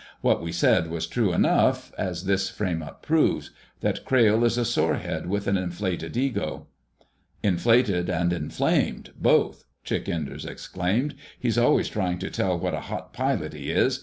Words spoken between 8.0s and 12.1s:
and inflamed, both!" Chick Enders exclaimed. "He's always